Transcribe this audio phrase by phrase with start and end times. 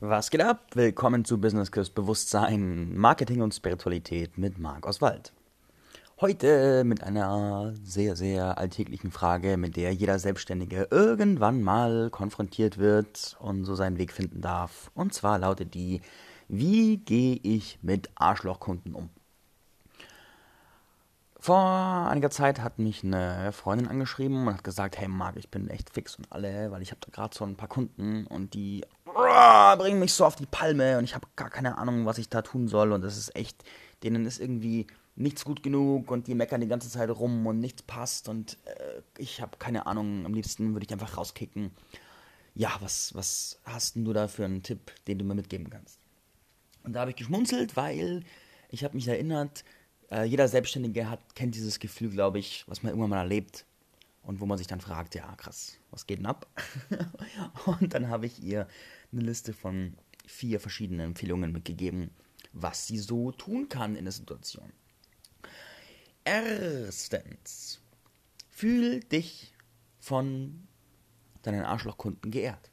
[0.00, 0.74] Was geht ab?
[0.74, 5.32] Willkommen zu Business Kurs Bewusstsein, Marketing und Spiritualität mit Marc Oswald.
[6.20, 13.36] Heute mit einer sehr, sehr alltäglichen Frage, mit der jeder Selbstständige irgendwann mal konfrontiert wird
[13.38, 14.90] und so seinen Weg finden darf.
[14.94, 16.02] Und zwar lautet die,
[16.48, 19.10] wie gehe ich mit Arschlochkunden um?
[21.38, 25.68] Vor einiger Zeit hat mich eine Freundin angeschrieben und hat gesagt, hey Marc, ich bin
[25.68, 28.82] echt fix und alle, weil ich habe da gerade so ein paar Kunden und die
[29.14, 32.42] bringen mich so auf die Palme und ich habe gar keine Ahnung, was ich da
[32.42, 33.64] tun soll und das ist echt,
[34.02, 37.82] denen ist irgendwie nichts gut genug und die meckern die ganze Zeit rum und nichts
[37.82, 41.70] passt und äh, ich habe keine Ahnung, am liebsten würde ich einfach rauskicken.
[42.54, 45.98] Ja, was, was hast denn du da für einen Tipp, den du mir mitgeben kannst?
[46.84, 48.22] Und da habe ich geschmunzelt, weil
[48.68, 49.64] ich habe mich erinnert,
[50.10, 53.64] äh, jeder Selbstständige hat, kennt dieses Gefühl, glaube ich, was man irgendwann mal erlebt
[54.24, 56.46] und wo man sich dann fragt, ja krass, was geht denn ab?
[57.66, 58.66] und dann habe ich ihr
[59.12, 59.96] eine Liste von
[60.26, 62.10] vier verschiedenen Empfehlungen mitgegeben,
[62.52, 64.72] was sie so tun kann in der Situation.
[66.24, 67.80] Erstens,
[68.50, 69.52] fühl dich
[69.98, 70.66] von
[71.42, 72.70] deinen Arschlochkunden geehrt.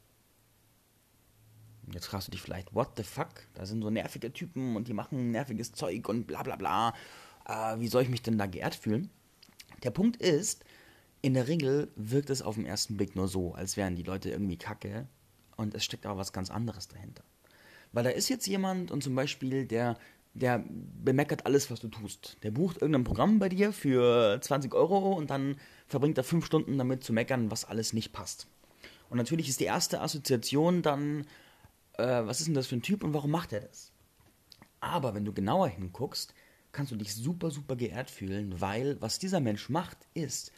[1.92, 3.32] Jetzt fragst du dich vielleicht, what the fuck?
[3.54, 6.94] Da sind so nervige Typen und die machen nerviges Zeug und bla bla bla.
[7.44, 9.10] Äh, wie soll ich mich denn da geehrt fühlen?
[9.82, 10.64] Der Punkt ist,
[11.22, 14.28] in der Regel wirkt es auf den ersten Blick nur so, als wären die Leute
[14.28, 15.06] irgendwie kacke
[15.56, 17.22] und es steckt aber was ganz anderes dahinter.
[17.92, 19.96] Weil da ist jetzt jemand und zum Beispiel, der,
[20.34, 22.38] der bemeckert alles, was du tust.
[22.42, 25.56] Der bucht irgendein Programm bei dir für 20 Euro und dann
[25.86, 28.48] verbringt er fünf Stunden damit zu meckern, was alles nicht passt.
[29.08, 31.26] Und natürlich ist die erste Assoziation dann,
[31.98, 33.92] äh, was ist denn das für ein Typ und warum macht er das?
[34.80, 36.34] Aber wenn du genauer hinguckst,
[36.72, 40.50] kannst du dich super, super geehrt fühlen, weil was dieser Mensch macht, ist,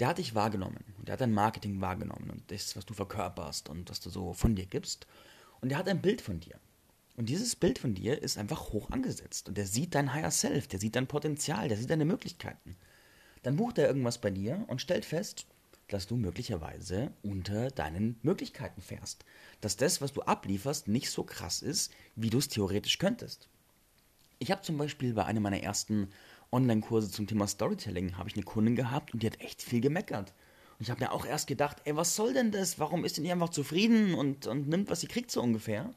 [0.00, 0.84] der hat dich wahrgenommen.
[0.98, 4.54] Der hat dein Marketing wahrgenommen und das, was du verkörperst und was du so von
[4.54, 5.06] dir gibst.
[5.60, 6.58] Und der hat ein Bild von dir.
[7.16, 9.48] Und dieses Bild von dir ist einfach hoch angesetzt.
[9.48, 12.76] Und der sieht dein Higher Self, der sieht dein Potenzial, der sieht deine Möglichkeiten.
[13.42, 15.46] Dann bucht er irgendwas bei dir und stellt fest,
[15.88, 19.24] dass du möglicherweise unter deinen Möglichkeiten fährst.
[19.60, 23.48] Dass das, was du ablieferst, nicht so krass ist, wie du es theoretisch könntest.
[24.38, 26.10] Ich habe zum Beispiel bei einem meiner ersten
[26.52, 30.32] Online-Kurse zum Thema Storytelling habe ich eine Kundin gehabt und die hat echt viel gemeckert.
[30.78, 32.78] Und ich habe mir auch erst gedacht, ey, was soll denn das?
[32.78, 35.92] Warum ist die einfach zufrieden und, und nimmt, was sie kriegt, so ungefähr?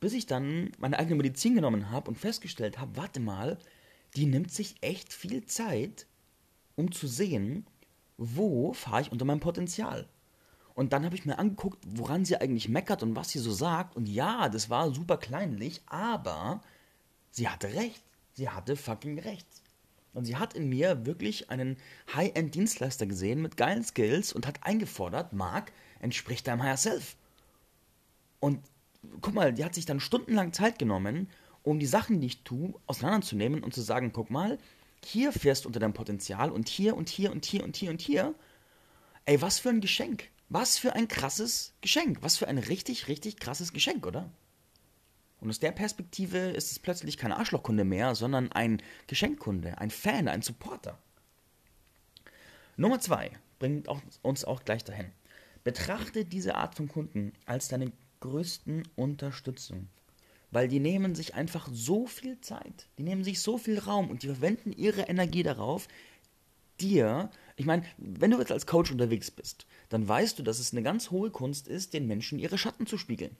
[0.00, 3.58] Bis ich dann meine eigene Medizin genommen habe und festgestellt habe, warte mal,
[4.16, 6.06] die nimmt sich echt viel Zeit,
[6.74, 7.66] um zu sehen,
[8.18, 10.08] wo fahre ich unter meinem Potenzial.
[10.74, 13.94] Und dann habe ich mir angeguckt, woran sie eigentlich meckert und was sie so sagt.
[13.94, 16.62] Und ja, das war super kleinlich, aber
[17.30, 18.02] sie hatte recht.
[18.32, 19.46] Sie hatte fucking recht.
[20.14, 21.76] Und sie hat in mir wirklich einen
[22.14, 27.16] High-End-Dienstleister gesehen mit geilen Skills und hat eingefordert, Marc, entspricht deinem Higher Self.
[28.40, 28.60] Und
[29.20, 31.28] guck mal, die hat sich dann stundenlang Zeit genommen,
[31.62, 34.58] um die Sachen, die ich tue, auseinanderzunehmen und zu sagen, guck mal,
[35.04, 38.00] hier fährst du unter deinem Potenzial und hier und hier und hier und hier und
[38.00, 38.34] hier.
[39.24, 40.28] Ey, was für ein Geschenk.
[40.48, 42.18] Was für ein krasses Geschenk.
[42.20, 44.30] Was für ein richtig, richtig krasses Geschenk, oder?
[45.42, 50.28] Und aus der Perspektive ist es plötzlich kein Arschlochkunde mehr, sondern ein Geschenkkunde, ein Fan,
[50.28, 51.00] ein Supporter.
[52.76, 55.10] Nummer zwei bringt auch, uns auch gleich dahin.
[55.64, 59.88] Betrachte diese Art von Kunden als deine größten Unterstützung.
[60.52, 64.22] Weil die nehmen sich einfach so viel Zeit, die nehmen sich so viel Raum und
[64.22, 65.88] die verwenden ihre Energie darauf,
[66.78, 70.72] dir, ich meine, wenn du jetzt als Coach unterwegs bist, dann weißt du, dass es
[70.72, 73.36] eine ganz hohe Kunst ist, den Menschen ihre Schatten zu spiegeln.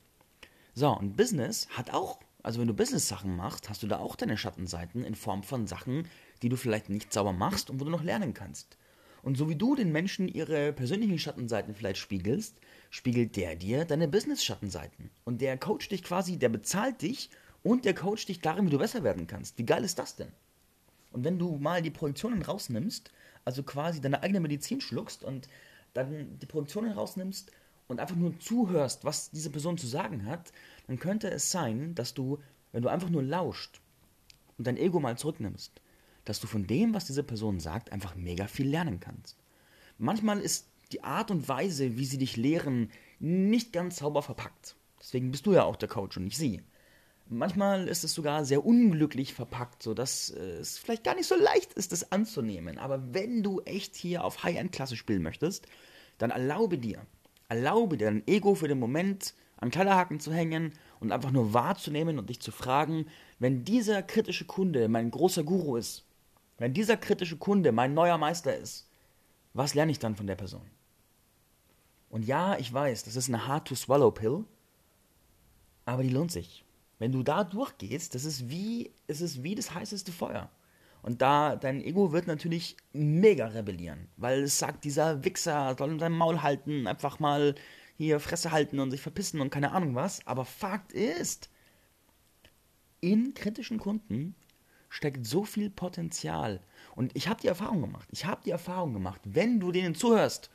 [0.75, 4.37] So, und Business hat auch, also wenn du Business-Sachen machst, hast du da auch deine
[4.37, 6.07] Schattenseiten in Form von Sachen,
[6.41, 8.77] die du vielleicht nicht sauber machst und wo du noch lernen kannst.
[9.21, 14.07] Und so wie du den Menschen ihre persönlichen Schattenseiten vielleicht spiegelst, spiegelt der dir deine
[14.07, 15.11] Business-Schattenseiten.
[15.23, 17.29] Und der coacht dich quasi, der bezahlt dich
[17.61, 19.57] und der coacht dich darin, wie du besser werden kannst.
[19.59, 20.31] Wie geil ist das denn?
[21.11, 23.11] Und wenn du mal die Projektionen rausnimmst,
[23.45, 25.47] also quasi deine eigene Medizin schluckst und
[25.93, 27.51] dann die Projektionen rausnimmst
[27.87, 30.51] und einfach nur zuhörst, was diese Person zu sagen hat,
[30.87, 32.39] dann könnte es sein, dass du,
[32.71, 33.81] wenn du einfach nur lauscht
[34.57, 35.81] und dein Ego mal zurücknimmst,
[36.25, 39.37] dass du von dem, was diese Person sagt, einfach mega viel lernen kannst.
[39.97, 44.75] Manchmal ist die Art und Weise, wie sie dich lehren, nicht ganz sauber verpackt.
[44.99, 46.61] Deswegen bist du ja auch der Coach und nicht sie.
[47.29, 51.73] Manchmal ist es sogar sehr unglücklich verpackt, sodass äh, es vielleicht gar nicht so leicht
[51.73, 52.77] ist, das anzunehmen.
[52.77, 55.67] Aber wenn du echt hier auf High-End-Klasse spielen möchtest,
[56.17, 57.05] dann erlaube dir,
[57.49, 62.19] Erlaube dir dein Ego für den Moment an Kleiderhaken zu hängen und einfach nur wahrzunehmen
[62.19, 63.05] und dich zu fragen,
[63.39, 66.05] wenn dieser kritische Kunde mein großer Guru ist,
[66.57, 68.89] wenn dieser kritische Kunde mein neuer Meister ist,
[69.53, 70.69] was lerne ich dann von der Person?
[72.09, 74.45] Und ja, ich weiß, das ist eine hard-to-swallow-Pill,
[75.85, 76.63] Aber die lohnt sich.
[76.99, 80.49] Wenn du da durchgehst, das ist wie, es ist wie das heißeste Feuer.
[81.03, 86.13] Und da, dein Ego wird natürlich mega rebellieren, weil es sagt, dieser Wichser soll sein
[86.13, 87.55] Maul halten, einfach mal
[87.97, 90.25] hier Fresse halten und sich verpissen und keine Ahnung was.
[90.25, 91.49] Aber Fakt ist,
[93.01, 94.33] in kritischen Kunden
[94.87, 96.61] steckt so viel Potenzial.
[96.95, 98.07] Und ich habe die Erfahrung gemacht.
[98.11, 100.51] Ich habe die Erfahrung gemacht, wenn du denen zuhörst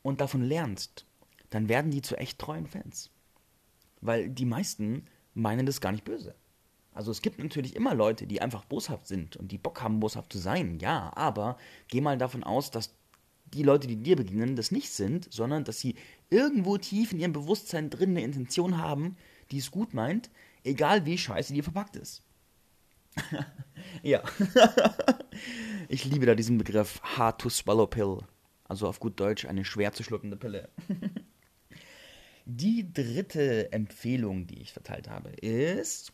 [0.00, 1.04] und davon lernst,
[1.50, 3.10] dann werden die zu echt treuen Fans.
[4.00, 5.04] Weil die meisten
[5.34, 6.34] meinen das gar nicht böse.
[6.98, 10.32] Also es gibt natürlich immer Leute, die einfach boshaft sind und die Bock haben, boshaft
[10.32, 11.56] zu sein, ja, aber
[11.86, 12.92] geh mal davon aus, dass
[13.54, 15.94] die Leute, die dir begegnen, das nicht sind, sondern dass sie
[16.28, 19.16] irgendwo tief in ihrem Bewusstsein drin eine Intention haben,
[19.52, 20.28] die es gut meint,
[20.64, 22.24] egal wie scheiße die verpackt ist.
[24.02, 24.20] ja.
[25.88, 28.18] ich liebe da diesen Begriff hard to swallow pill.
[28.64, 30.68] Also auf gut Deutsch eine schwer zu schluckende Pille.
[32.44, 36.12] die dritte Empfehlung, die ich verteilt habe, ist,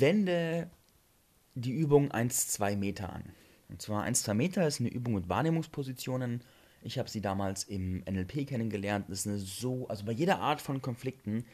[0.00, 0.70] wende
[1.54, 3.24] die Übung 1-2 Meter an.
[3.68, 6.42] Und zwar 1-2 Meter ist eine Übung mit Wahrnehmungspositionen.
[6.82, 9.06] Ich habe sie damals im NLP kennengelernt.
[9.08, 11.44] Das ist eine so, also bei jeder Art von Konflikten,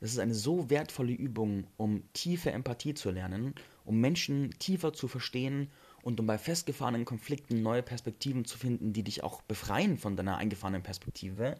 [0.00, 3.54] das ist eine so wertvolle Übung, um tiefe Empathie zu lernen,
[3.84, 5.68] um Menschen tiefer zu verstehen
[6.02, 10.36] und um bei festgefahrenen Konflikten neue Perspektiven zu finden, die dich auch befreien von deiner
[10.36, 11.56] eingefahrenen Perspektive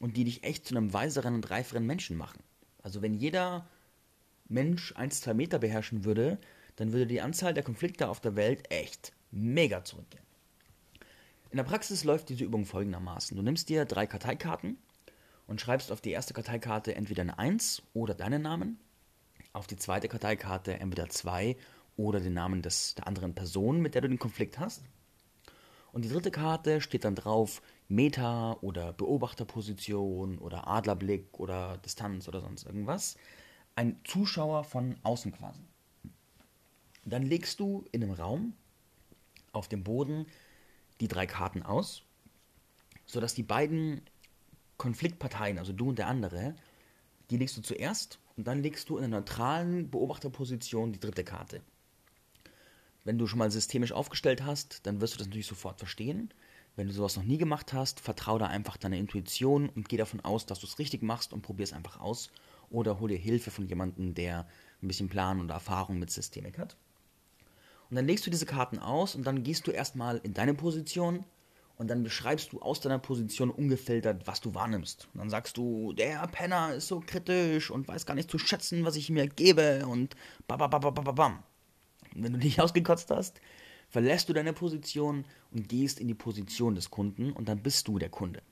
[0.00, 2.40] und die dich echt zu einem weiseren und reiferen Menschen machen.
[2.82, 3.66] Also wenn jeder
[4.50, 6.38] Mensch 1, 2 Meter beherrschen würde,
[6.76, 10.24] dann würde die Anzahl der Konflikte auf der Welt echt mega zurückgehen.
[11.50, 13.36] In der Praxis läuft diese Übung folgendermaßen.
[13.36, 14.76] Du nimmst dir drei Karteikarten
[15.46, 18.78] und schreibst auf die erste Karteikarte entweder eine 1 oder deinen Namen,
[19.52, 21.56] auf die zweite Karteikarte entweder 2
[21.96, 24.82] oder den Namen des, der anderen Person, mit der du den Konflikt hast.
[25.92, 32.40] Und die dritte Karte steht dann drauf Meta oder Beobachterposition oder Adlerblick oder Distanz oder
[32.40, 33.16] sonst irgendwas.
[33.76, 35.62] Ein Zuschauer von außen quasi.
[37.04, 38.54] Dann legst du in einem Raum
[39.52, 40.26] auf dem Boden
[41.00, 42.02] die drei Karten aus,
[43.06, 44.02] sodass die beiden
[44.76, 46.54] Konfliktparteien, also du und der andere,
[47.30, 51.62] die legst du zuerst und dann legst du in einer neutralen Beobachterposition die dritte Karte.
[53.04, 56.32] Wenn du schon mal systemisch aufgestellt hast, dann wirst du das natürlich sofort verstehen.
[56.76, 60.20] Wenn du sowas noch nie gemacht hast, vertraue da einfach deiner Intuition und geh davon
[60.20, 62.30] aus, dass du es richtig machst und probier es einfach aus.
[62.70, 64.46] Oder hol dir Hilfe von jemandem, der
[64.82, 66.76] ein bisschen Plan und Erfahrung mit Systemik hat.
[67.90, 71.24] Und dann legst du diese Karten aus und dann gehst du erstmal in deine Position
[71.76, 75.08] und dann beschreibst du aus deiner Position ungefiltert, was du wahrnimmst.
[75.12, 78.84] Und dann sagst du, der Penner ist so kritisch und weiß gar nicht zu schätzen,
[78.84, 80.14] was ich mir gebe und
[80.46, 81.42] babababababam.
[82.14, 83.40] Und wenn du dich ausgekotzt hast,
[83.88, 87.98] verlässt du deine Position und gehst in die Position des Kunden und dann bist du
[87.98, 88.42] der Kunde.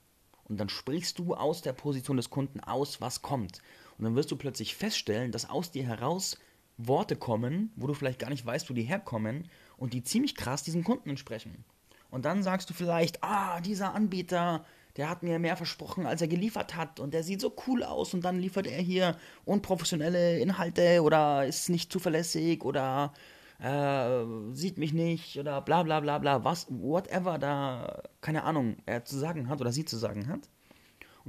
[0.44, 3.60] Und dann sprichst du aus der Position des Kunden aus, was kommt.
[3.98, 6.38] Und dann wirst du plötzlich feststellen, dass aus dir heraus
[6.76, 10.62] Worte kommen, wo du vielleicht gar nicht weißt, wo die herkommen und die ziemlich krass
[10.62, 11.64] diesen Kunden entsprechen.
[12.10, 14.64] Und dann sagst du vielleicht, ah, dieser Anbieter,
[14.96, 18.14] der hat mir mehr versprochen, als er geliefert hat und der sieht so cool aus
[18.14, 23.12] und dann liefert er hier unprofessionelle Inhalte oder ist nicht zuverlässig oder
[23.60, 29.04] äh, sieht mich nicht oder bla bla bla bla, was, whatever da, keine Ahnung, er
[29.04, 30.48] zu sagen hat oder sie zu sagen hat.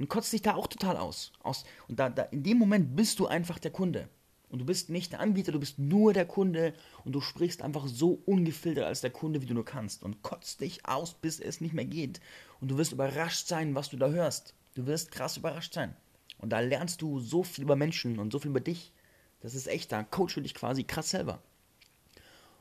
[0.00, 1.30] Und kotzt dich da auch total aus.
[1.42, 4.08] aus und da, da, in dem Moment bist du einfach der Kunde.
[4.48, 6.72] Und du bist nicht der Anbieter, du bist nur der Kunde
[7.04, 10.62] und du sprichst einfach so ungefiltert als der Kunde, wie du nur kannst und kotzt
[10.62, 12.18] dich aus, bis es nicht mehr geht.
[12.62, 14.54] Und du wirst überrascht sein, was du da hörst.
[14.74, 15.94] Du wirst krass überrascht sein.
[16.38, 18.94] Und da lernst du so viel über Menschen und so viel über dich.
[19.40, 21.42] Das ist echt, da coachst du dich quasi krass selber.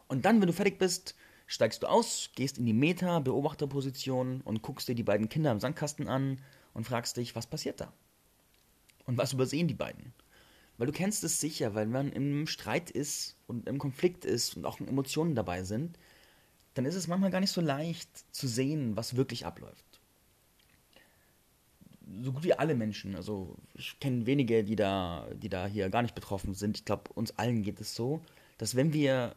[0.10, 1.15] Und dann, wenn du fertig bist,
[1.48, 6.10] steigst du aus, gehst in die Meta-Beobachterposition und guckst dir die beiden Kinder im Sandkasten
[6.10, 6.41] an
[6.79, 7.91] und fragst dich, was passiert da?
[9.05, 10.13] Und was übersehen die beiden?
[10.77, 14.63] Weil du kennst es sicher, weil man im Streit ist und im Konflikt ist und
[14.63, 16.00] auch Emotionen dabei sind,
[16.75, 20.00] dann ist es manchmal gar nicht so leicht zu sehen, was wirklich abläuft.
[22.24, 26.01] So gut wie alle Menschen, also ich kenne wenige, die da, die da hier gar
[26.01, 26.77] nicht betroffen sind.
[26.77, 28.21] Ich glaube, uns allen geht es so,
[28.57, 29.36] dass wenn wir,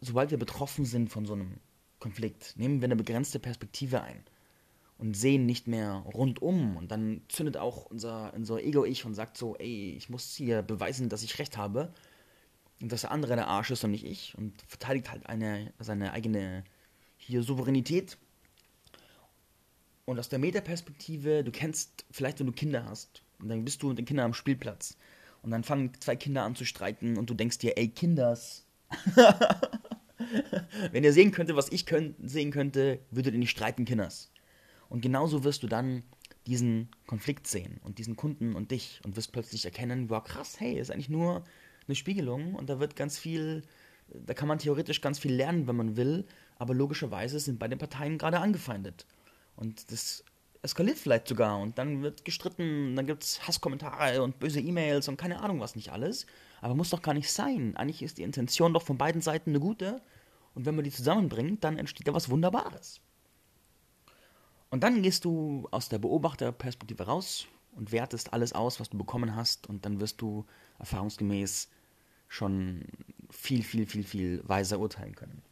[0.00, 1.60] sobald wir betroffen sind von so einem
[2.00, 4.24] Konflikt, nehmen wir eine begrenzte Perspektive ein
[4.98, 6.76] und sehen nicht mehr rundum.
[6.76, 11.08] Und dann zündet auch unser, unser Ego-Ich und sagt so, ey, ich muss hier beweisen,
[11.08, 11.92] dass ich recht habe.
[12.80, 14.34] Und dass der andere der Arsch ist und nicht ich.
[14.36, 16.64] Und verteidigt halt eine, seine eigene
[17.16, 18.18] hier Souveränität.
[20.04, 23.88] Und aus der Metaperspektive, du kennst, vielleicht wenn du Kinder hast, und dann bist du
[23.88, 24.96] mit den Kindern am Spielplatz.
[25.42, 28.64] Und dann fangen zwei Kinder an zu streiten und du denkst dir, ey, Kinders.
[30.92, 34.30] wenn ihr sehen könntet, was ich könnt, sehen könnte, würdet ihr nicht streiten, Kinders.
[34.94, 36.04] Und genauso wirst du dann
[36.46, 40.78] diesen Konflikt sehen und diesen Kunden und dich und wirst plötzlich erkennen, wow, krass, hey,
[40.78, 41.42] ist eigentlich nur
[41.88, 43.62] eine Spiegelung und da wird ganz viel,
[44.06, 46.24] da kann man theoretisch ganz viel lernen, wenn man will,
[46.60, 49.04] aber logischerweise sind beide Parteien gerade angefeindet.
[49.56, 50.22] Und das
[50.62, 55.16] eskaliert vielleicht sogar und dann wird gestritten, dann gibt es Hasskommentare und böse E-Mails und
[55.16, 56.24] keine Ahnung was nicht alles.
[56.60, 57.76] Aber muss doch gar nicht sein.
[57.76, 60.00] Eigentlich ist die Intention doch von beiden Seiten eine gute
[60.54, 63.00] und wenn man die zusammenbringt, dann entsteht da was Wunderbares.
[64.74, 69.36] Und dann gehst du aus der Beobachterperspektive raus und wertest alles aus, was du bekommen
[69.36, 70.46] hast und dann wirst du
[70.80, 71.68] erfahrungsgemäß
[72.26, 72.84] schon
[73.30, 75.42] viel, viel, viel, viel weiser urteilen können.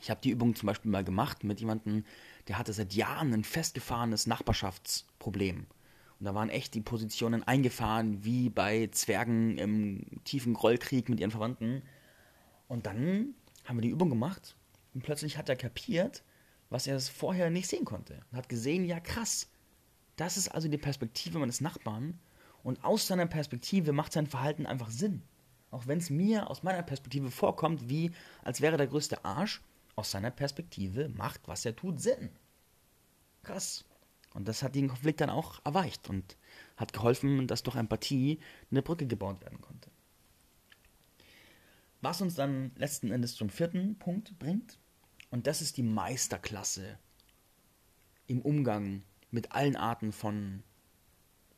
[0.00, 2.04] Ich habe die Übung zum Beispiel mal gemacht mit jemandem,
[2.46, 5.66] der hatte seit Jahren ein festgefahrenes Nachbarschaftsproblem.
[6.20, 11.32] Und da waren echt die Positionen eingefahren, wie bei Zwergen im tiefen Grollkrieg mit ihren
[11.32, 11.82] Verwandten.
[12.68, 13.34] Und dann
[13.64, 14.54] haben wir die Übung gemacht
[14.94, 16.22] und plötzlich hat er kapiert,
[16.74, 18.18] was er vorher nicht sehen konnte.
[18.32, 19.48] Und hat gesehen, ja krass,
[20.16, 22.18] das ist also die Perspektive meines Nachbarn.
[22.64, 25.22] Und aus seiner Perspektive macht sein Verhalten einfach Sinn.
[25.70, 28.10] Auch wenn es mir aus meiner Perspektive vorkommt, wie
[28.42, 29.62] als wäre der größte Arsch,
[29.94, 32.30] aus seiner Perspektive macht, was er tut, Sinn.
[33.44, 33.84] Krass.
[34.32, 36.36] Und das hat den Konflikt dann auch erweicht und
[36.76, 38.40] hat geholfen, dass durch Empathie
[38.72, 39.92] eine Brücke gebaut werden konnte.
[42.00, 44.80] Was uns dann letzten Endes zum vierten Punkt bringt,
[45.34, 46.96] und das ist die Meisterklasse
[48.28, 50.62] im Umgang mit allen Arten von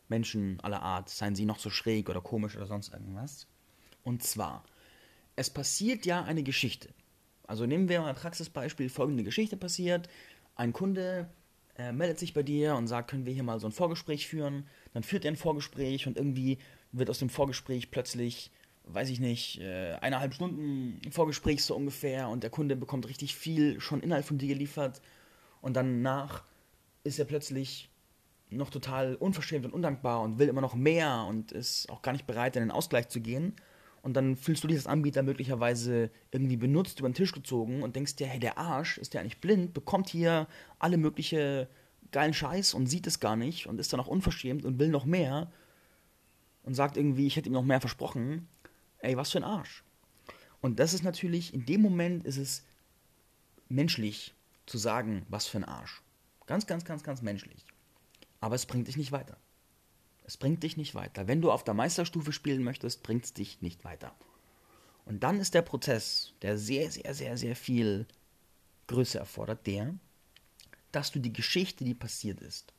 [0.09, 3.47] Menschen aller Art, seien sie noch so schräg oder komisch oder sonst irgendwas.
[4.03, 4.65] Und zwar,
[5.37, 6.89] es passiert ja eine Geschichte.
[7.47, 10.09] Also nehmen wir mal ein Praxisbeispiel, folgende Geschichte passiert.
[10.55, 11.29] Ein Kunde
[11.77, 14.67] äh, meldet sich bei dir und sagt, können wir hier mal so ein Vorgespräch führen.
[14.95, 16.57] Dann führt er ein Vorgespräch und irgendwie
[16.93, 18.51] wird aus dem Vorgespräch plötzlich,
[18.87, 23.81] weiß ich nicht, äh, eineinhalb Stunden Vorgespräch so ungefähr und der Kunde bekommt richtig viel
[23.81, 25.03] schon Inhalt von dir geliefert
[25.61, 26.45] und danach
[27.05, 27.91] ist er plötzlich
[28.51, 32.27] noch total unverschämt und undankbar und will immer noch mehr und ist auch gar nicht
[32.27, 33.55] bereit, in den Ausgleich zu gehen.
[34.03, 37.97] Und dann fühlst du dich als Anbieter möglicherweise irgendwie benutzt, über den Tisch gezogen und
[37.97, 40.47] denkst dir, hey, der Arsch, ist der eigentlich blind, bekommt hier
[40.79, 41.69] alle mögliche
[42.13, 45.05] geilen Scheiß und sieht es gar nicht und ist dann auch unverschämt und will noch
[45.05, 45.51] mehr
[46.63, 48.49] und sagt irgendwie, ich hätte ihm noch mehr versprochen.
[49.07, 49.85] Ey, was für ein Arsch.
[50.61, 52.65] Und das ist natürlich, in dem Moment ist es
[53.69, 54.35] menschlich
[54.67, 56.03] zu sagen, was für ein Arsch.
[56.47, 57.65] Ganz, ganz, ganz, ganz menschlich.
[58.41, 59.37] Aber es bringt dich nicht weiter.
[60.25, 61.29] Es bringt dich nicht weiter.
[61.29, 64.13] Wenn du auf der Meisterstufe spielen möchtest, bringt es dich nicht weiter.
[65.05, 68.07] Und dann ist der Prozess, der sehr, sehr, sehr, sehr viel
[68.89, 69.95] Größe erfordert, der,
[70.91, 72.73] dass du die Geschichte, die passiert ist,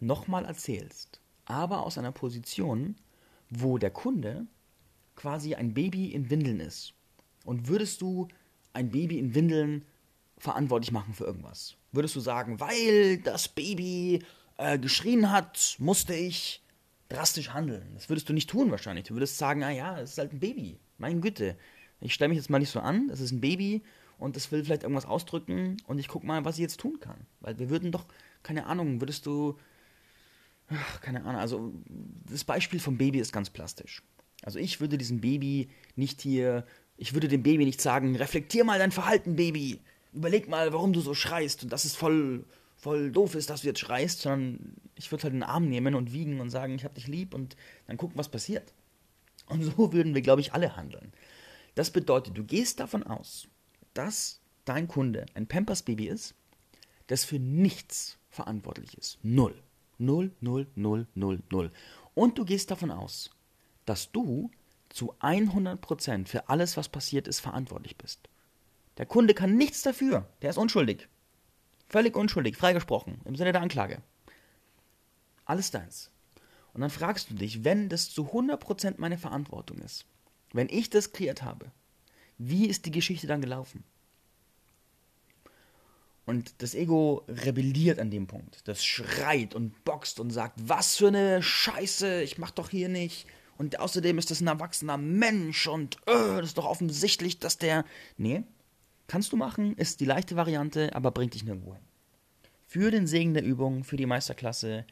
[0.00, 2.96] nochmal erzählst, aber aus einer Position,
[3.50, 4.48] wo der Kunde
[5.16, 6.94] quasi ein Baby in Windeln ist.
[7.44, 8.28] Und würdest du
[8.72, 9.84] ein Baby in Windeln
[10.38, 11.76] verantwortlich machen für irgendwas?
[11.92, 14.24] Würdest du sagen, weil das Baby
[14.56, 16.62] äh, geschrien hat, musste ich
[17.08, 17.92] drastisch handeln.
[17.94, 19.06] Das würdest du nicht tun wahrscheinlich.
[19.06, 20.78] Du würdest sagen, ah ja, es ist halt ein Baby.
[20.98, 21.56] Mein Güte.
[22.00, 23.82] Ich stelle mich jetzt mal nicht so an, das ist ein Baby
[24.18, 27.26] und das will vielleicht irgendwas ausdrücken und ich gucke mal, was ich jetzt tun kann.
[27.40, 28.06] Weil wir würden doch,
[28.42, 29.58] keine Ahnung, würdest du,
[30.68, 31.72] ach, keine Ahnung, also
[32.28, 34.02] das Beispiel vom Baby ist ganz plastisch.
[34.44, 38.78] Also ich würde diesem Baby nicht hier, ich würde dem Baby nicht sagen, reflektier mal
[38.78, 39.80] dein Verhalten, Baby.
[40.12, 42.44] Überleg mal, warum du so schreist und das ist voll
[42.84, 46.12] voll doof ist, dass du jetzt schreist, sondern ich würde halt den Arm nehmen und
[46.12, 48.74] wiegen und sagen, ich hab dich lieb und dann gucken, was passiert.
[49.46, 51.12] Und so würden wir, glaube ich, alle handeln.
[51.74, 53.48] Das bedeutet, du gehst davon aus,
[53.94, 56.34] dass dein Kunde ein Pampers-Baby ist,
[57.06, 59.18] das für nichts verantwortlich ist.
[59.22, 59.54] Null.
[59.96, 61.70] Null, null, null, null, null.
[62.14, 63.30] Und du gehst davon aus,
[63.84, 64.50] dass du
[64.88, 68.28] zu 100% für alles, was passiert ist, verantwortlich bist.
[68.98, 70.28] Der Kunde kann nichts dafür.
[70.42, 71.08] Der ist unschuldig.
[71.88, 74.02] Völlig unschuldig, freigesprochen, im Sinne der Anklage.
[75.44, 76.10] Alles deins.
[76.72, 80.06] Und dann fragst du dich, wenn das zu 100% meine Verantwortung ist,
[80.52, 81.70] wenn ich das kreiert habe,
[82.38, 83.84] wie ist die Geschichte dann gelaufen?
[86.26, 88.66] Und das Ego rebelliert an dem Punkt.
[88.66, 93.26] Das schreit und boxt und sagt, was für eine Scheiße, ich mach doch hier nicht.
[93.56, 97.84] Und außerdem ist das ein erwachsener Mensch und öh, das ist doch offensichtlich, dass der.
[98.16, 98.44] Nee,
[99.06, 101.84] Kannst du machen, ist die leichte Variante, aber bringt dich nirgendwo hin.
[102.66, 104.86] Für den Segen der Übung, für die Meisterklasse,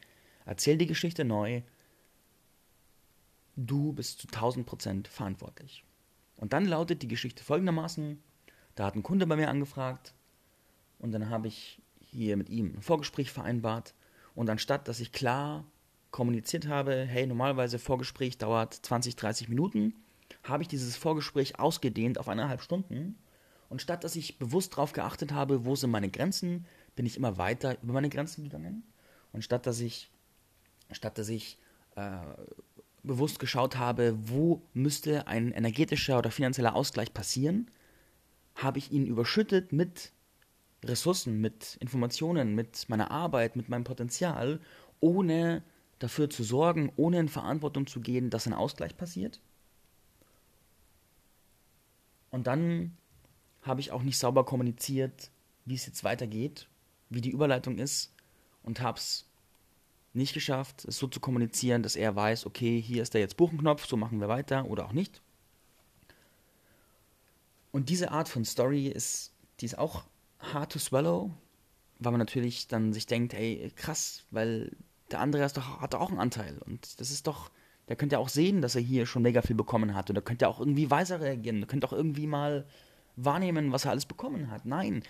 [0.45, 1.63] erzähl die Geschichte neu.
[3.55, 5.83] Du bist zu 1000% verantwortlich.
[6.37, 8.21] Und dann lautet die Geschichte folgendermaßen:
[8.75, 10.13] Da hat ein Kunde bei mir angefragt
[10.99, 13.95] und dann habe ich hier mit ihm ein Vorgespräch vereinbart.
[14.35, 15.65] Und anstatt, dass ich klar
[16.13, 19.95] kommuniziert habe, hey, normalerweise Vorgespräch dauert 20, 30 Minuten,
[20.43, 23.17] habe ich dieses Vorgespräch ausgedehnt auf eineinhalb Stunden
[23.67, 27.39] und statt dass ich bewusst darauf geachtet habe, wo sind meine Grenzen, bin ich immer
[27.39, 28.83] weiter über meine Grenzen gegangen.
[29.31, 30.11] Und statt dass ich
[30.91, 31.57] statt dass ich
[31.95, 32.19] äh,
[33.01, 37.71] bewusst geschaut habe, wo müsste ein energetischer oder finanzieller Ausgleich passieren,
[38.53, 40.11] habe ich ihn überschüttet mit
[40.83, 44.59] Ressourcen, mit Informationen, mit meiner Arbeit, mit meinem Potenzial,
[44.99, 45.63] ohne
[45.99, 49.39] dafür zu sorgen, ohne in Verantwortung zu gehen, dass ein Ausgleich passiert.
[52.29, 52.97] Und dann
[53.61, 55.31] habe ich auch nicht sauber kommuniziert,
[55.65, 56.67] wie es jetzt weitergeht,
[57.09, 58.13] wie die Überleitung ist
[58.63, 59.25] und habe es
[60.13, 63.87] nicht geschafft, es so zu kommunizieren, dass er weiß, okay, hier ist der jetzt Buchenknopf,
[63.87, 65.21] so machen wir weiter oder auch nicht.
[67.71, 70.05] Und diese Art von Story ist, die ist auch
[70.39, 71.31] hard to swallow,
[71.99, 74.75] weil man natürlich dann sich denkt, hey, krass, weil
[75.13, 77.51] der andere doch, hat auch einen Anteil und das ist doch,
[77.87, 80.21] der könnte ja auch sehen, dass er hier schon mega viel bekommen hat und er
[80.21, 82.65] könnte ja auch irgendwie weiser reagieren, der könnte auch irgendwie mal
[83.15, 84.65] wahrnehmen, was er alles bekommen hat.
[84.65, 85.03] Nein,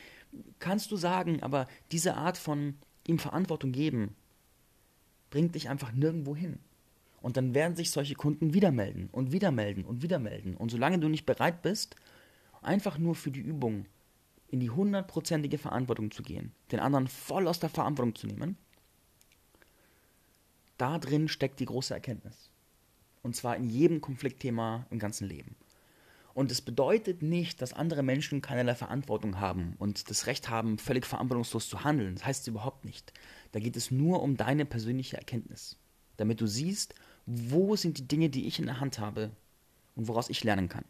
[0.60, 2.76] kannst du sagen, aber diese Art von
[3.08, 4.16] ihm Verantwortung geben,
[5.30, 6.60] bringt dich einfach nirgendwo hin.
[7.22, 10.56] Und dann werden sich solche Kunden wieder melden und wieder melden und wieder melden.
[10.56, 11.96] Und solange du nicht bereit bist,
[12.62, 13.86] einfach nur für die Übung
[14.50, 18.58] in die hundertprozentige Verantwortung zu gehen, den anderen voll aus der Verantwortung zu nehmen,
[20.78, 22.50] da drin steckt die große Erkenntnis.
[23.22, 25.56] Und zwar in jedem Konfliktthema im ganzen Leben.
[26.34, 31.06] Und es bedeutet nicht, dass andere Menschen keinerlei Verantwortung haben und das Recht haben, völlig
[31.06, 32.16] verantwortungslos zu handeln.
[32.16, 33.14] Das heißt überhaupt nicht.
[33.52, 35.78] Da geht es nur um deine persönliche Erkenntnis.
[36.18, 39.32] Damit du siehst, wo sind die Dinge, die ich in der Hand habe
[39.96, 40.86] und woraus ich lernen kann.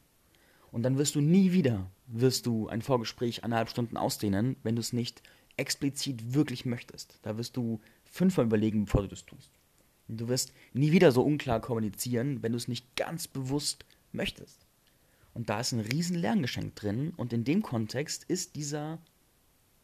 [0.71, 4.79] Und dann wirst du nie wieder, wirst du ein Vorgespräch eineinhalb Stunden ausdehnen, wenn du
[4.79, 5.21] es nicht
[5.57, 7.19] explizit wirklich möchtest.
[7.21, 9.51] Da wirst du fünfmal überlegen, bevor du das tust.
[10.17, 14.65] Du wirst nie wieder so unklar kommunizieren, wenn du es nicht ganz bewusst möchtest.
[15.33, 17.13] Und da ist ein riesen Lerngeschenk drin.
[17.17, 18.99] Und in dem Kontext ist dieser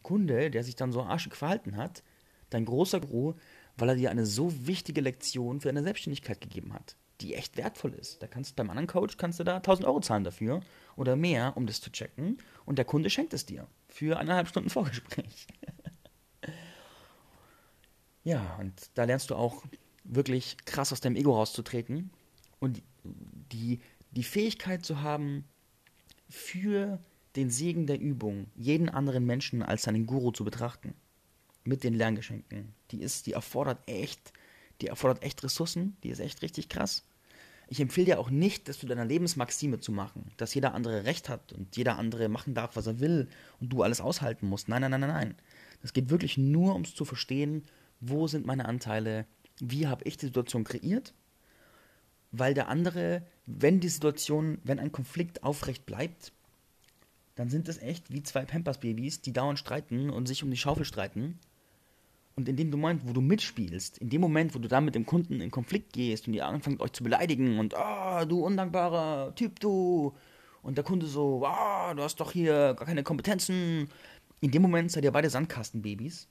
[0.03, 2.03] Kunde, der sich dann so arschig verhalten hat,
[2.49, 3.33] dein großer Guru,
[3.77, 7.93] weil er dir eine so wichtige Lektion für deine Selbstständigkeit gegeben hat, die echt wertvoll
[7.93, 8.21] ist.
[8.21, 10.61] Da kannst beim anderen Coach kannst du da 1000 Euro zahlen dafür
[10.95, 12.37] oder mehr, um das zu checken.
[12.65, 15.47] Und der Kunde schenkt es dir für eineinhalb Stunden Vorgespräch.
[18.23, 19.63] ja, und da lernst du auch
[20.09, 22.09] wirklich krass aus deinem Ego rauszutreten
[22.59, 23.79] und die
[24.11, 25.45] die Fähigkeit zu haben,
[26.29, 26.99] für
[27.35, 30.93] den Segen der Übung jeden anderen Menschen als seinen Guru zu betrachten.
[31.63, 32.73] Mit den Lerngeschenken.
[32.91, 34.33] Die ist, die erfordert echt,
[34.81, 37.03] die erfordert echt Ressourcen, die ist echt richtig krass.
[37.67, 41.29] Ich empfehle dir auch nicht, das zu deiner Lebensmaxime zu machen, dass jeder andere Recht
[41.29, 43.27] hat und jeder andere machen darf, was er will
[43.59, 44.69] und du alles aushalten musst.
[44.69, 45.35] Nein, nein, nein, nein, nein.
[45.83, 47.63] Es geht wirklich nur ums zu verstehen,
[47.99, 49.27] wo sind meine Anteile,
[49.59, 51.13] wie habe ich die Situation kreiert
[52.31, 56.31] weil der andere, wenn die Situation, wenn ein Konflikt aufrecht bleibt,
[57.35, 60.85] dann sind es echt wie zwei Pampers-Babys, die dauernd streiten und sich um die Schaufel
[60.85, 61.39] streiten.
[62.35, 65.05] Und in dem Moment, wo du mitspielst, in dem Moment, wo du da mit dem
[65.05, 69.33] Kunden in Konflikt gehst und ihr anfangt euch zu beleidigen und ah, oh, du undankbarer
[69.35, 70.13] Typ, du.
[70.61, 73.89] Und der Kunde so, ah, oh, du hast doch hier gar keine Kompetenzen.
[74.41, 76.27] In dem Moment seid ihr beide Sandkastenbabys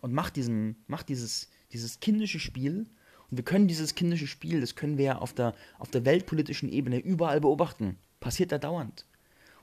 [0.00, 2.86] und macht diesen, macht dieses, dieses kindische Spiel
[3.30, 6.68] und wir können dieses kindische Spiel, das können wir ja auf der, auf der weltpolitischen
[6.68, 7.98] Ebene überall beobachten.
[8.20, 9.06] Passiert da dauernd.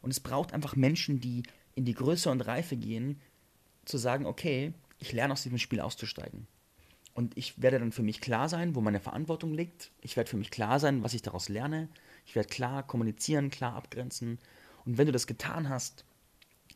[0.01, 3.19] Und es braucht einfach Menschen, die in die Größe und Reife gehen,
[3.85, 6.47] zu sagen, okay, ich lerne aus diesem Spiel auszusteigen.
[7.13, 9.91] Und ich werde dann für mich klar sein, wo meine Verantwortung liegt.
[10.01, 11.89] Ich werde für mich klar sein, was ich daraus lerne.
[12.25, 14.39] Ich werde klar kommunizieren, klar abgrenzen.
[14.85, 16.05] Und wenn du das getan hast,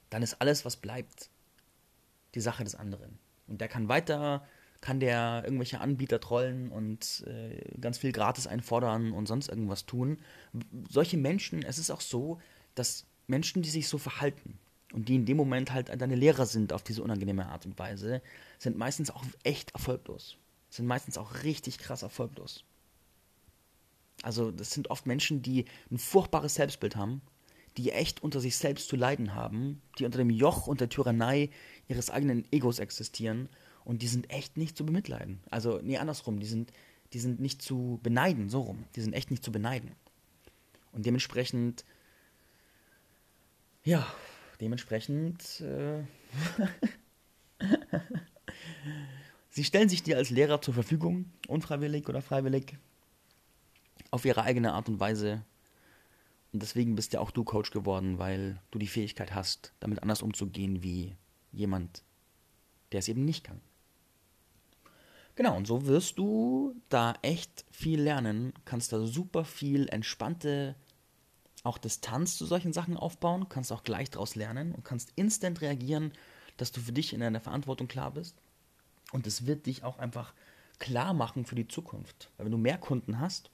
[0.09, 1.29] dann ist alles, was bleibt,
[2.35, 3.19] die Sache des anderen.
[3.47, 4.47] Und der kann weiter
[4.81, 10.19] kann der irgendwelche Anbieter trollen und äh, ganz viel gratis einfordern und sonst irgendwas tun.
[10.89, 12.39] Solche Menschen, es ist auch so,
[12.75, 14.57] dass Menschen, die sich so verhalten
[14.93, 18.21] und die in dem Moment halt deine Lehrer sind auf diese unangenehme Art und Weise,
[18.57, 20.37] sind meistens auch echt erfolglos.
[20.69, 22.63] Sind meistens auch richtig krass erfolglos.
[24.23, 27.21] Also das sind oft Menschen, die ein furchtbares Selbstbild haben,
[27.77, 31.49] die echt unter sich selbst zu leiden haben, die unter dem Joch und der Tyrannei
[31.87, 33.49] ihres eigenen Egos existieren
[33.83, 35.39] und die sind echt nicht zu bemitleiden.
[35.49, 36.71] Also, nee, andersrum, die sind,
[37.13, 38.85] die sind nicht zu beneiden, so rum.
[38.95, 39.91] Die sind echt nicht zu beneiden.
[40.91, 41.85] Und dementsprechend,
[43.83, 44.05] ja,
[44.59, 46.03] dementsprechend, äh,
[49.49, 52.77] sie stellen sich dir als Lehrer zur Verfügung, unfreiwillig oder freiwillig,
[54.11, 55.45] auf ihre eigene Art und Weise.
[56.51, 60.23] Und deswegen bist ja auch du Coach geworden, weil du die Fähigkeit hast, damit anders
[60.23, 61.15] umzugehen wie
[61.51, 62.03] jemand,
[62.91, 63.61] der es eben nicht kann.
[65.39, 70.75] Genau, und so wirst du da echt viel lernen, kannst da super viel entspannte
[71.63, 76.12] auch Distanz zu solchen Sachen aufbauen, kannst auch gleich daraus lernen und kannst instant reagieren,
[76.58, 78.36] dass du für dich in deiner Verantwortung klar bist.
[79.13, 80.34] Und es wird dich auch einfach
[80.78, 82.30] klar machen für die Zukunft.
[82.36, 83.49] Weil wenn du mehr Kunden hast,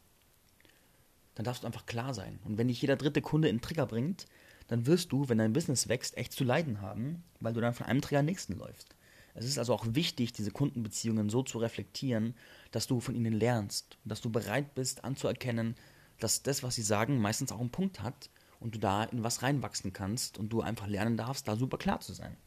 [1.35, 2.39] dann darfst du einfach klar sein.
[2.45, 4.25] Und wenn dich jeder dritte Kunde in Trigger bringt,
[4.69, 7.85] dann wirst du, wenn dein Business wächst, echt zu leiden haben, weil du dann von
[7.85, 8.95] einem Trigger nächsten läufst.
[9.35, 12.35] Es ist also auch wichtig, diese Kundenbeziehungen so zu reflektieren,
[12.71, 15.75] dass du von ihnen lernst, dass du bereit bist anzuerkennen,
[16.19, 18.29] dass das, was sie sagen, meistens auch einen Punkt hat
[18.61, 21.99] und du da in was reinwachsen kannst und du einfach lernen darfst, da super klar
[21.99, 22.37] zu sein.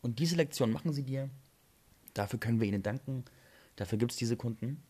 [0.00, 1.28] Und diese Lektion machen sie dir.
[2.14, 3.24] Dafür können wir ihnen danken.
[3.76, 4.82] Dafür gibt es diese Kunden.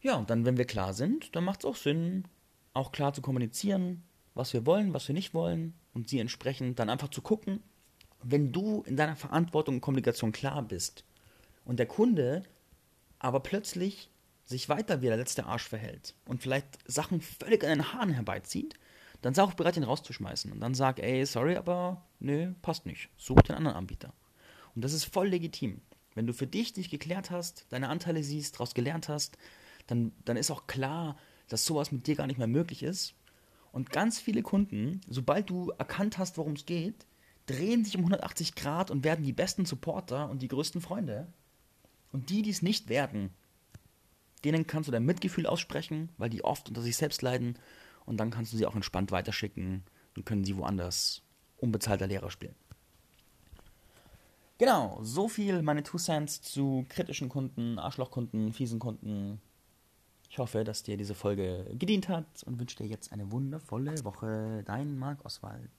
[0.00, 2.24] Ja, und dann, wenn wir klar sind, dann macht es auch Sinn,
[2.72, 4.02] auch klar zu kommunizieren,
[4.34, 7.62] was wir wollen, was wir nicht wollen und sie entsprechend dann einfach zu gucken,
[8.22, 11.04] wenn du in deiner Verantwortung und Kommunikation klar bist
[11.64, 12.44] und der Kunde
[13.18, 14.10] aber plötzlich
[14.44, 18.74] sich weiter wie der letzte Arsch verhält und vielleicht Sachen völlig an den Haaren herbeizieht,
[19.22, 20.52] dann sei auch bereit, ihn rauszuschmeißen.
[20.52, 23.10] Und dann sag, ey, sorry, aber nö, passt nicht.
[23.16, 24.12] Such den anderen Anbieter.
[24.74, 25.80] Und das ist voll legitim.
[26.14, 29.36] Wenn du für dich dich geklärt hast, deine Anteile siehst, daraus gelernt hast,
[29.86, 31.16] dann, dann ist auch klar,
[31.48, 33.14] dass sowas mit dir gar nicht mehr möglich ist.
[33.72, 37.06] Und ganz viele Kunden, sobald du erkannt hast, worum es geht,
[37.48, 41.26] drehen sich um 180 Grad und werden die besten Supporter und die größten Freunde.
[42.12, 43.30] Und die, die es nicht werden,
[44.44, 47.58] denen kannst du dein Mitgefühl aussprechen, weil die oft unter sich selbst leiden.
[48.04, 49.82] Und dann kannst du sie auch entspannt weiterschicken
[50.16, 51.22] und können sie woanders
[51.58, 52.54] unbezahlter Lehrer spielen.
[54.58, 59.40] Genau, so viel meine Two Cents zu kritischen Kunden, Arschlochkunden, fiesen Kunden.
[60.30, 64.62] Ich hoffe, dass dir diese Folge gedient hat und wünsche dir jetzt eine wundervolle Woche.
[64.66, 65.70] Dein Marc Oswald.